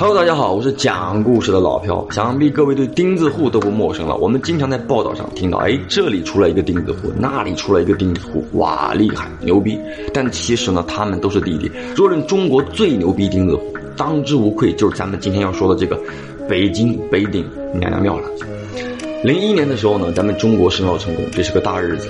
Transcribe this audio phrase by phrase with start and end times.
[0.00, 4.14] Hello，大家好，我是讲故事的老朴，想必各位对钉子户都不陌生了。
[4.18, 9.76] 我们经常在报道上听到，哎，这里出来一个钉子户，那里出来一个钉子户，哇，厉害，牛逼！
[10.14, 11.68] 但其实呢，他们都是弟弟。
[11.96, 16.00] 若论中国最牛逼钉子户，当之无愧就是咱们今天要说的这个
[16.48, 17.44] 北京北鼎
[17.74, 18.28] 娘娘庙了。
[19.24, 22.08] 零一年的时候呢，咱们中国申奥成功，这是个大日子，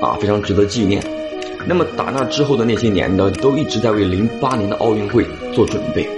[0.00, 1.02] 啊，非常值得纪念。
[1.66, 6.08] 那么打那之后的那些年呢，都一直在为零八年的奥运会做准备。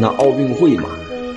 [0.00, 0.88] 那奥运会嘛，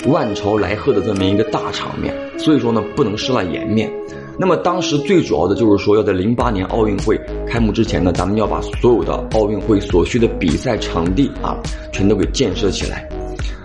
[0.07, 3.91] 万朝来贺的这么一个大场面，所以说呢，不能失了颜面。
[4.39, 11.59] 那么当时最主要的就是说，要在零八年奥运会开幕之前呢，咱们要把所有的奥运会所需的比赛场地啊，
[11.91, 13.05] 全都给建设起来。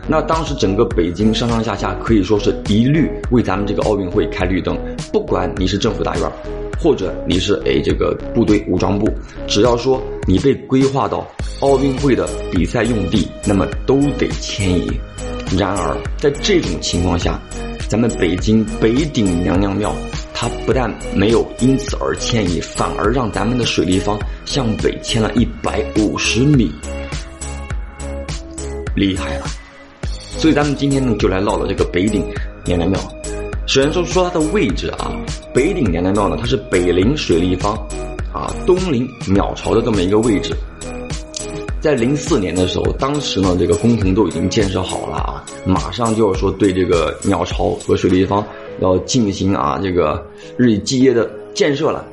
[0.08, 4.76] 那当时整个北京上上下下可以说是一律为咱们这个奥运会开绿灯，
[5.12, 6.28] 不管你是政府大院，
[6.82, 9.08] 或者你是哎这个部队武装部，
[9.46, 11.24] 只要说你被规划到。
[11.60, 14.88] 奥运会的比赛用地，那么都得迁移。
[15.58, 17.40] 然而，在这种情况下，
[17.88, 19.92] 咱们北京北顶娘娘庙，
[20.32, 26.70] 它不但没有因此而迁移，反而让咱们的水立方向北迁了一百五十米，
[28.94, 29.46] 厉害了。
[30.38, 32.24] 所以，咱们今天呢，就来唠唠这个北顶
[32.64, 33.00] 娘娘庙。
[33.66, 35.10] 首先说说它的位置啊，
[35.52, 37.74] 北顶娘娘庙呢，它是北临水立方，
[38.32, 40.54] 啊，东临鸟巢的这么一个位置。
[41.80, 48.44] 在零四年的时候，当时呢，这个工程都已经建设好了啊，马上就要说对这个鸟巢和水立方
[48.80, 50.20] 要进行啊这个
[50.56, 52.04] 日以继夜的建设了。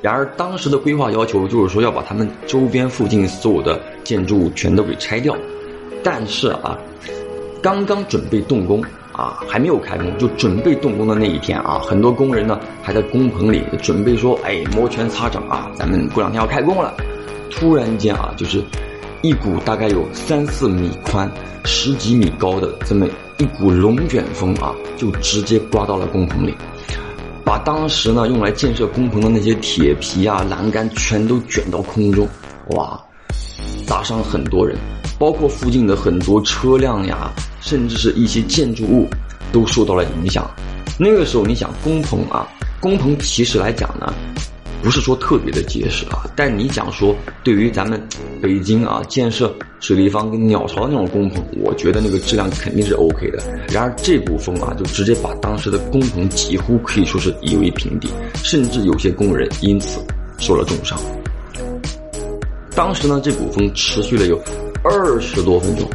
[0.00, 5.36] 然而当时的规划要求就是说要把他们周边附近所有的建筑物全都给拆掉。
[6.02, 6.78] 但是啊，
[7.60, 8.82] 刚刚准备动工
[9.12, 16.94] 啊，还没有开工，就准备动工的那一天啊，很多工人呢还在工棚里准备说，哎，摩拳擦掌啊，咱们过两天要开工了。
[17.50, 18.64] 突然间啊，就是。
[19.22, 21.30] 一股大概有三四米宽、
[21.64, 23.06] 十几米高的这么
[23.38, 26.52] 一股龙卷风啊，就直接刮到了工棚里，
[27.44, 32.28] 把当时呢用来建设工棚的那些铁皮啊、栏杆全都卷到空中，
[32.70, 33.00] 哇，
[33.86, 34.76] 砸伤很多人，
[35.20, 37.30] 包括附近的很多车辆呀，
[37.60, 39.08] 甚至是一些建筑物
[39.52, 40.50] 都受到了影响。
[40.98, 42.44] 那个时候，你想工棚啊，
[42.80, 44.12] 工棚其实来讲呢。
[44.82, 48.02] 不是说特别的结实啊，但你讲说对于咱们
[48.42, 53.38] 北京啊建设水立方跟鸟巢那种工棚，我觉得那个质量肯定是 OK 的。
[53.68, 58.08] 然而这股风啊，就直接把当时的工棚几乎可以说是夷为平地，
[58.42, 60.00] 甚至有些工人因此
[60.38, 60.98] 受了重伤。
[62.74, 64.42] 当时呢，这股风持续了有
[64.82, 65.88] 二十多分钟，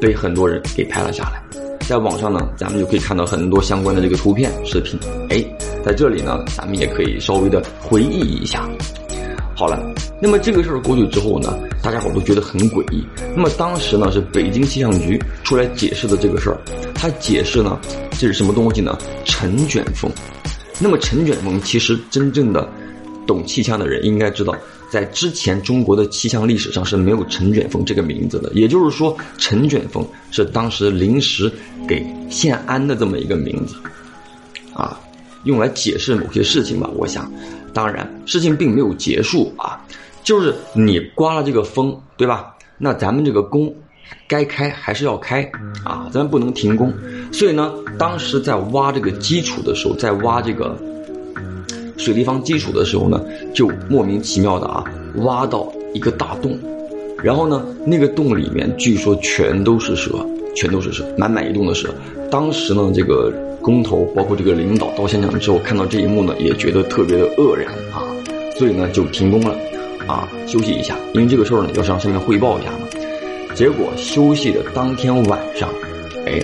[0.00, 1.42] 被很多人给拍了下来。
[1.88, 5.00] 在网上呢，咱们就可以看到很多相关的这个图片、视频。
[5.30, 5.59] 哎。
[5.84, 8.68] 在这里呢，咱们也可以稍微的回忆一下。
[9.56, 9.78] 好了，
[10.22, 13.04] 那么这个事儿过去之后呢，大家伙都觉得很诡异。
[13.34, 16.58] 那么当时呢，是北京气象局出来解释的这个事儿。
[16.94, 17.78] 他解释呢，
[18.12, 18.96] 这是什么东西呢？
[19.24, 20.10] 尘卷风。
[20.78, 22.66] 那么尘卷风其实真正的
[23.26, 24.54] 懂气象的人应该知道，
[24.90, 28.50] 在之前中国的气象历史上是没有尘卷风这个名字的。
[28.54, 31.52] 也就是说，尘卷风是当时临时
[31.86, 33.74] 给献安的这么一个名字，
[34.72, 34.98] 啊。
[35.44, 37.30] 用来解释某些事情吧，我想，
[37.72, 39.80] 当然事情并没有结束啊，
[40.22, 42.54] 就是你刮了这个风，对吧？
[42.76, 43.74] 那咱们这个工
[44.28, 45.42] 该开还是要开
[45.84, 46.92] 啊，咱不能停工。
[47.32, 50.76] 所以呢，当时在挖这个基础的时候，在挖这个
[51.96, 53.22] 水立方基础的时候呢，
[53.54, 54.84] 就莫名其妙的啊，
[55.16, 56.58] 挖到一个大洞，
[57.22, 61.88] 然后呢，那个洞里面据说全都是蛇，全都是蛇，满满一洞的蛇。
[62.30, 63.32] 当时呢，这个。
[63.62, 68.02] 工头包括这个领导到现场之后，看到这一幕呢，也觉得特别的愕然啊，
[68.56, 69.54] 所以呢就停工了，
[70.06, 72.88] 啊休息一下，因为这个事儿呢要向上面汇报一下嘛。
[73.54, 75.68] 结果休息的当天晚上，
[76.26, 76.40] 哎，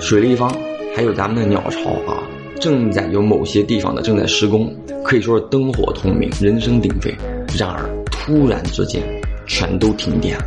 [0.00, 0.54] 水立方
[0.94, 2.22] 还有咱们的鸟巢啊，
[2.60, 4.70] 正在有某些地方呢正在施工，
[5.02, 7.14] 可以说是灯火通明，人声鼎沸。
[7.56, 9.02] 然而突然之间，
[9.46, 10.44] 全都停电了，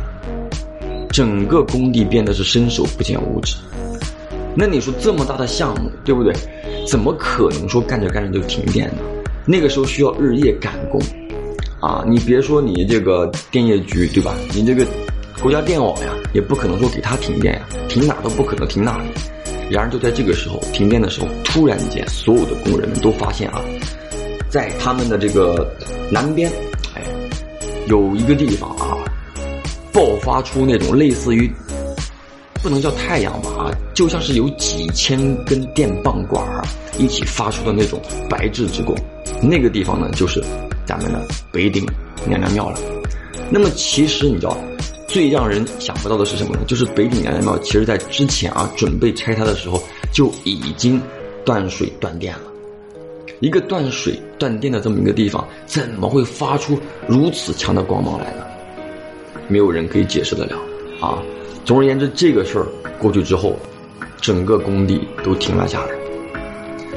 [1.10, 3.56] 整个工地变得是伸手不见五指。
[4.58, 6.32] 那你说这么大的项目，对不对？
[6.88, 9.02] 怎么可能说干着干着就停电呢？
[9.44, 10.98] 那个时候需要日夜赶工，
[11.78, 14.34] 啊，你别说你这个电业局，对吧？
[14.54, 14.86] 你这个
[15.42, 19.04] 国家电网呀，也不可能说给他停电呀，停哪都不可能停那里。
[19.70, 23.60] 然而就在这个时候，停电的时候，突然间，所有的工人们都发现啊，
[24.48, 25.70] 在他们的这个
[26.10, 26.50] 南边，
[26.94, 27.02] 哎，
[27.88, 28.96] 有一个地方啊，
[29.92, 31.52] 爆发出那种类似于。
[32.66, 36.64] 不能叫太阳吧啊，就像是有几千根电棒管儿
[36.98, 38.98] 一起发出的那种白炽之光，
[39.40, 40.42] 那个地方呢就是
[40.84, 41.86] 咱们的北顶
[42.26, 42.78] 娘娘庙了。
[43.52, 44.58] 那么其实你知道，
[45.06, 46.62] 最让人想不到的是什么呢？
[46.66, 49.80] 就是北顶娘娘庙，其实在之前啊，准备拆它的时候
[50.10, 51.00] 就已经
[51.44, 52.42] 断水断电了。
[53.38, 56.76] 一个断水断电的这么一个地方，怎么会发出
[57.06, 58.44] 如此强的光芒来呢？
[59.46, 60.58] 没有人可以解释得了
[61.00, 61.22] 啊！
[61.64, 62.66] 总而言之，这个事儿
[62.98, 63.58] 过去之后，
[64.20, 65.90] 整个工地都停了下来。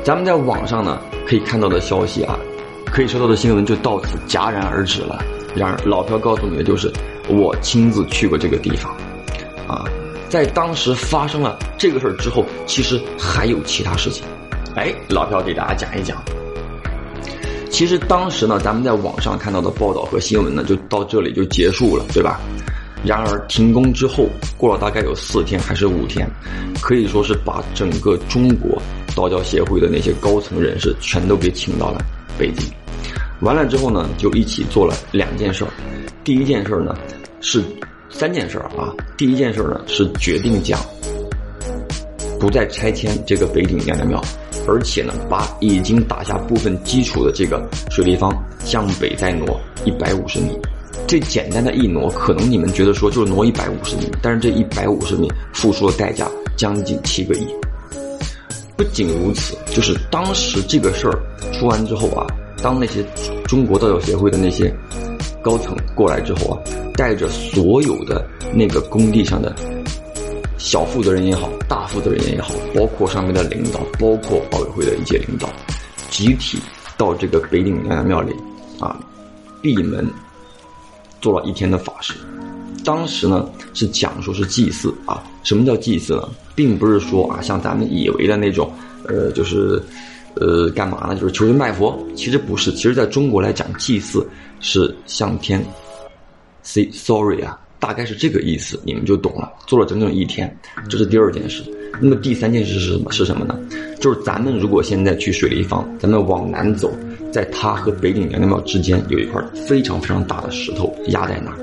[0.04, 2.38] 咱们在网上呢可以看到的消息啊，
[2.86, 5.24] 可以收到的新闻就到此戛然而止了。
[5.56, 6.92] 然而，老朴告诉你的就是，
[7.28, 8.96] 我亲自去过这个地方，
[9.68, 9.84] 啊，
[10.30, 14.24] 在当时发生了这个事儿之后，其实还有其他事情。
[14.76, 16.22] 哎，老朴给大家讲一讲。
[17.72, 22.40] 其实当时呢，咱们在网上看到的报道和新闻呢，就到这里就结束了，对吧？
[23.06, 26.30] 然而停工之后，过了大概有四天还是五天，
[26.82, 28.82] 可以说是把整个中国
[29.16, 32.02] 道教协会的那些高层人士全都给请到了
[32.38, 32.70] 北京。
[33.42, 35.72] 完了之后呢，就一起做了两件事儿。
[36.26, 36.94] 第一件事儿呢，
[37.40, 37.64] 是
[38.10, 38.94] 三件事儿啊。
[39.18, 40.78] 第一件事儿呢，是决定将
[42.38, 44.22] 不再拆迁这个北顶娘娘庙，
[44.68, 48.30] 而且呢，把已经打下部分基础的这个水立方
[48.66, 50.52] 向北再挪一百五十米。
[51.10, 57.48] 这简单的一挪，可能你们觉得说就是挪一百五十米，但是这一百五十米付出的代价将近七个亿。
[58.78, 61.20] 不仅如此，就是当时这个事儿
[61.52, 62.28] 出完之后啊，
[62.62, 63.04] 当那些
[63.46, 64.72] 中国道教协会的那些
[65.42, 66.62] 高层过来之后啊，
[66.94, 68.24] 带着所有的
[68.54, 69.56] 那个工地上的。
[70.60, 75.50] 小负责人也好，大负责人也好，包括上面的领导，包括保委会的一些领导，
[76.12, 76.60] 集体
[77.00, 78.32] 到这个北顶娘娘庙里，
[78.80, 78.96] 啊，
[79.60, 80.08] 闭门
[81.22, 82.14] 做了一天的法事。
[82.86, 86.30] 当时呢是讲说是祭祀啊，什么叫祭祀呢？
[86.56, 88.72] 并不是说啊像咱们以为的那种，
[89.08, 89.82] 呃，就是
[90.36, 91.16] 呃干嘛呢？
[91.16, 91.98] 就是求神拜佛。
[92.16, 94.28] 其实不是，其实在中国来讲，祭祀
[94.60, 95.64] 是向天
[96.64, 97.60] say sorry 啊。
[97.80, 99.50] 大概是这个意思，你们就懂了。
[99.66, 100.54] 做了整整一天，
[100.90, 101.64] 这是第二件事。
[102.02, 103.10] 那么第三件事是什么？
[103.12, 103.58] 是什么呢？
[104.00, 106.92] 就是咱们如果现在去水立方，咱们往南走，
[107.32, 111.58] 在它和北顶娘娘庙之间有一块非常非常大的石头压在那儿，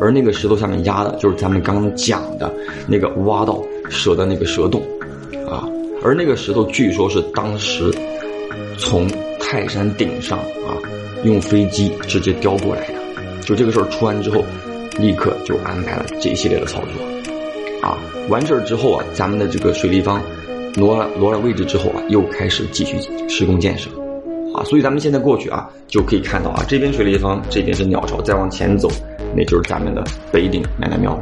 [0.00, 2.52] 而那个石头下面压的就是咱们刚刚讲的
[2.86, 4.82] 那个挖到蛇的那个蛇洞，
[5.48, 5.68] 啊，
[6.02, 7.92] 而那个石头据说是当时
[8.78, 9.06] 从
[9.38, 10.76] 泰山顶上啊
[11.24, 12.94] 用飞机直接叼过来的。
[13.42, 14.44] 就这个事儿出完之后。
[15.00, 17.02] 立刻就安排了这一系列的操作，
[17.80, 17.96] 啊，
[18.28, 20.22] 完事儿之后啊，咱们的这个水立方
[20.74, 22.96] 挪了挪了位置之后啊，又开始继续
[23.28, 23.90] 施工建设，
[24.54, 28.88] 啊，所以咱们现在过去啊，就可以看到啊，这边水立方，这边是鸟巢，再往前走，
[29.36, 30.02] 那就是咱们的
[30.32, 31.18] 北顶娘娘庙。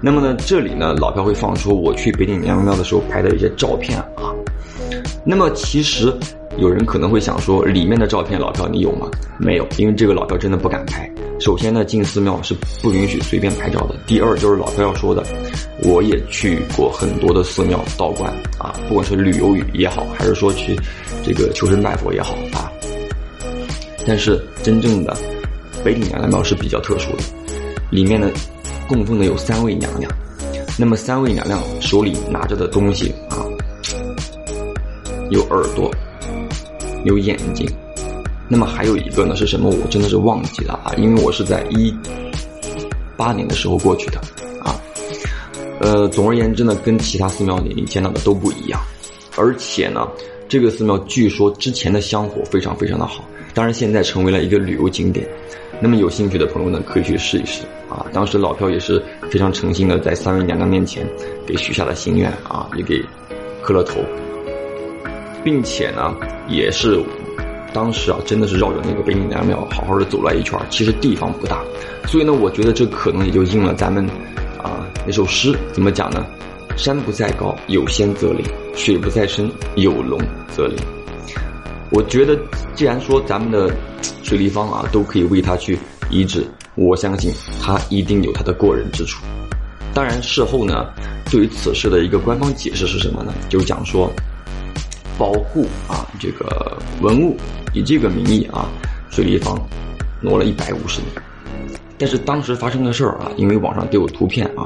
[0.00, 4.34] 那么呢，这里呢，老票会放出我去北顶娘娘庙的时候拍的一些照片啊。
[5.24, 6.12] 那么其实
[6.56, 9.08] 有人可能会想说，里面的照片老票你有吗？
[9.38, 11.08] 没有，因为这个老票真的不敢拍。
[11.42, 13.96] 首先呢，进寺庙是不允许随便拍照的。
[14.06, 15.24] 第二就是老朴要说的，
[15.82, 20.78] 我也去过很多的寺庙道观啊，不管是旅游也好，还是说去
[21.24, 22.70] 这个求神拜佛也好啊。
[24.06, 25.16] 但是真正的
[25.84, 27.24] 北顶娘娘庙是比较特殊的，
[27.90, 28.30] 里面呢
[28.88, 30.08] 供奉的有三位娘娘，
[30.78, 33.42] 那么三位娘娘手里拿着的东西啊，
[35.30, 35.90] 有耳朵，
[37.04, 37.68] 有眼睛。
[38.48, 39.70] 那么还有一个呢是什么？
[39.70, 41.94] 我真的是忘记了啊，因为我是在一
[43.16, 44.18] 八年的时候过去的
[44.62, 44.78] 啊。
[45.80, 48.78] 呃，总而言之呢，跟其他寺庙里你见到的都不一样，
[49.36, 50.06] 而且呢，
[50.48, 53.24] 这个寺庙据说之前的香火非常非常的好，
[53.54, 55.26] 当然现在成为了一个旅游景点。
[55.80, 58.06] 那么有兴趣的朋友呢，可以去试一试啊。
[58.12, 61.04] 当时老朴也是非常诚心的在三位娘娘面前
[61.46, 63.02] 给许下了心愿啊，也给
[63.62, 63.98] 磕了头，
[65.42, 66.14] 并且呢，
[66.48, 67.02] 也是。
[67.72, 71.62] 当时啊，真的是绕着那个北顶娘庙好好的走了一圈其实地方不大，
[72.06, 74.06] 所以呢，我觉得这可能也就应了咱们
[74.62, 76.26] 啊那首诗怎么讲呢？
[76.76, 78.42] 山不在高，有仙则灵；
[78.74, 80.20] 水不在深，有龙
[80.54, 80.76] 则灵。
[81.90, 82.38] 我觉得，
[82.74, 83.74] 既然说咱们的
[84.22, 85.78] 水立方啊都可以为他去
[86.10, 89.22] 移植，我相信他一定有他的过人之处。
[89.92, 90.86] 当然，事后呢，
[91.30, 93.32] 对于此事的一个官方解释是什么呢？
[93.48, 94.10] 就讲说。
[95.18, 97.36] 保护啊，这个文物
[97.72, 98.68] 以这个名义啊，
[99.10, 99.58] 水立方
[100.20, 101.06] 挪了一百五十米。
[101.98, 104.64] 但是当时发生的事儿啊，因为网上都有图片啊，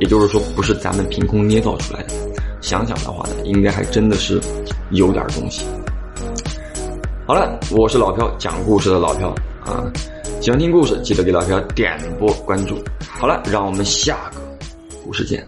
[0.00, 2.14] 也就是说不是咱们凭空捏造出来的。
[2.60, 4.40] 想想的话呢，应该还真的是
[4.90, 5.66] 有点东西。
[7.26, 9.28] 好了，我是老朴，讲故事的老朴
[9.64, 9.84] 啊，
[10.40, 12.82] 喜欢听故事记得给老朴点播关注。
[13.06, 14.40] 好了，让我们下个
[15.04, 15.46] 故事见。